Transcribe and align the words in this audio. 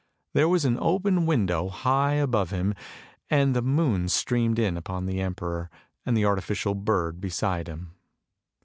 There 0.33 0.49
was 0.49 0.65
an 0.65 0.79
open 0.81 1.27
window 1.27 1.69
high 1.69 2.13
above 2.15 2.49
him, 2.49 2.73
and 3.29 3.55
the 3.55 3.61
moon 3.61 4.09
streamed 4.09 4.57
in 4.57 4.75
upon 4.75 5.05
the 5.05 5.21
emperor, 5.21 5.69
and 6.07 6.17
the 6.17 6.25
artificial 6.25 6.73
bird 6.73 7.21
beside 7.21 7.67
him. 7.69 7.93